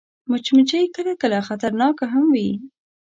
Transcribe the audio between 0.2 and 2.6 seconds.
مچمچۍ کله کله خطرناکه هم وي